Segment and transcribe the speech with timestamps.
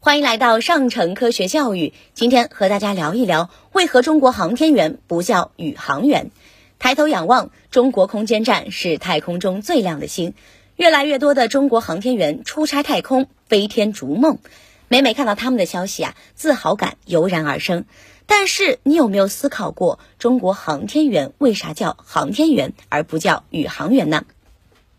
[0.00, 1.92] 欢迎来到上城科学教育。
[2.14, 6.30] 今天和大家聊一聊，为何中国航天员不叫宇航员？
[6.78, 10.34] 抬头仰望，中国空间站是太空中最亮的星。
[10.76, 14.38] 越来越多的中国航天员出差太空，飞天逐梦。
[14.86, 17.84] 每每看到他们的消息啊，自豪感油然而生。
[18.24, 24.24] 但是，你有没有思考过，中国航天员为啥叫航天员而不叫宇航员呢？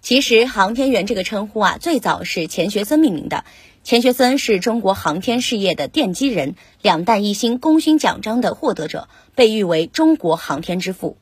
[0.02, 3.46] 其实，航天员这个称呼啊，最早是钱学森命名的。
[3.90, 6.54] 钱学森是中国航天事业的奠基人，
[6.84, 11.18] 两弹一星功勋奖章的获得者，被誉为中国航天之父。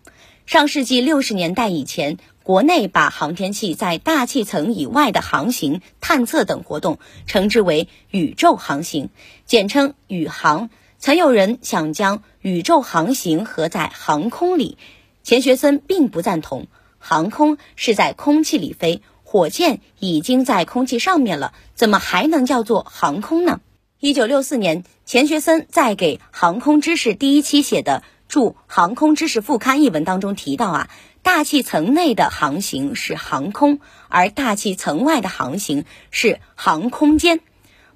[0.46, 9.12] 上世纪六十年代以前，国内把航天器在大气层以外的航行、探测等活动称之为宇宙航行，
[9.46, 10.70] 简称宇航。
[11.00, 14.78] 曾有人想将宇宙航行合在航空里，
[15.24, 16.68] 钱学森并不赞同。
[17.00, 19.02] 航空是在空气里飞。
[19.38, 23.62] 火箭已经在空气上面了，怎么还能叫做航空呢？
[24.00, 30.90] 一九六四年，钱学森在给《航空知识》第一期写的《注航空知识副刊》一文当中提到啊，
[31.22, 33.80] 大气层内的航行是航空，
[34.10, 37.40] 而大气层外的航行是航空间。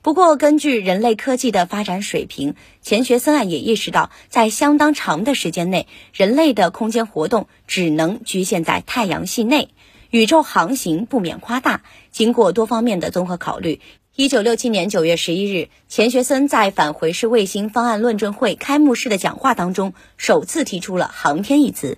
[0.04, 9.70] 不过，根据人类科技的发展水平，钱学森啊也意识到，在相当长的时间内，人类的空间活动只能局限在太阳系内。
[10.12, 11.84] 宇宙航行不免夸大。
[12.12, 13.80] 经过多方面的综合考虑，
[14.14, 21.98] 一九六七年九月十一日，钱学森在返回式卫星方案论证会开幕式的讲话当中，首次提出了“航天”一词。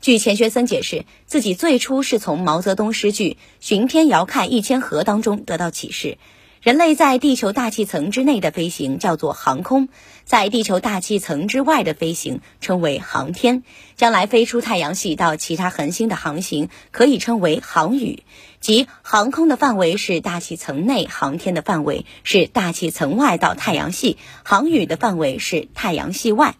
[0.00, 6.18] 据钱学森解释，自己最初是从毛泽东诗句《巡天遥看一千河》当中得到启示。
[6.62, 9.88] 人类在地球大气层之内的飞行叫做航空，
[10.24, 13.64] 在地球大气层之外的飞行称为航天。
[13.96, 18.22] 将来飞出太阳系到其他恒星的航行可以称为航宇，
[18.60, 26.54] 即航空的范围是大气层内，航天的范围是大气层外到太阳系，航宇的范围是太阳系外。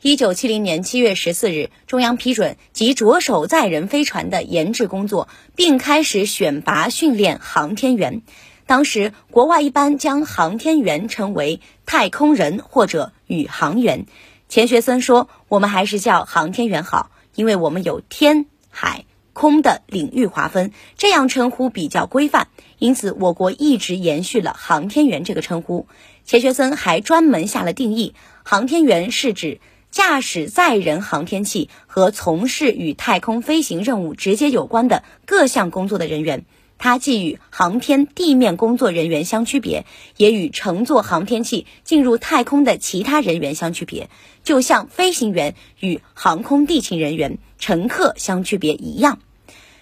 [0.00, 5.26] 一九七零年七月十四日，中央批准即着手载人飞船的研制工作，
[5.56, 8.22] 并开始选拔训练航天员。
[8.68, 14.04] 当时，国外一般将航天员称为太空人或者宇航员。
[14.50, 22.48] 钱学森说：“我们还是叫航天员好，因为我们有天、海、空的领域划分，这样称呼比较规范。
[22.78, 25.86] 因此，我国一直延续了航天员这个称呼。”
[26.26, 28.14] 钱学森还专门下了定义：
[28.44, 36.44] 航天员是指驾驶载人航天器和从事与太空飞行任务直接有关的各项工作的人员。
[36.78, 39.84] 它既与航天地面工作人员相区别，
[40.16, 44.08] 也与乘坐航天器进入太空的其他人员相区别，
[44.44, 49.18] 就像飞行员与航空地勤人员、乘客相区别一样。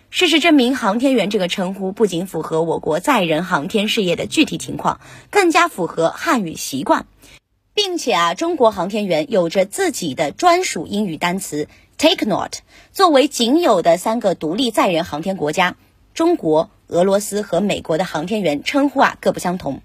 [0.09, 7.07] 事实证明，航天员这个称呼不仅符合我国载人航天事业的具体情况，更加符合汉语习惯，
[7.75, 11.69] 并且啊，中国航天员有着自己的专属英语单词
[11.99, 12.53] “takeonaut”。
[12.93, 15.77] 作为仅有的三个独立载人航天国家，
[16.15, 16.71] 中国。
[16.89, 19.81] 俄罗斯和美国的航天员称呼啊各不相同。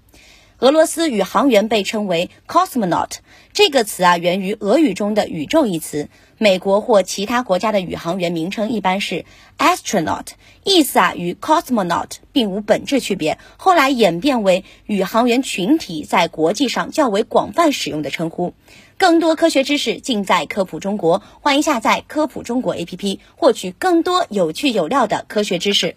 [0.58, 3.10] 俄罗斯宇航员被称为 cosmonaut，
[3.52, 6.08] 这个词啊源于俄语中的宇宙一词。
[6.38, 9.24] 美国或其他国家的宇航员名称一般是
[9.58, 10.26] astronaut，
[10.62, 13.38] 意思啊与 cosmonaut 并无本质区别。
[13.56, 18.54] 后来演变为宇航员群体在国际上较为广泛使用的称呼。
[18.96, 25.96] 更多科学知识尽在科普中国，欢迎下载科普中国 APP，获取更多有趣有料的科学知识。